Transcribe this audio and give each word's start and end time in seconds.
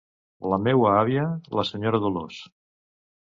La 0.51 0.57
meua 0.67 0.93
àvia, 1.01 1.25
la 1.59 1.67
senyora 1.71 2.01
Dolors. 2.05 2.39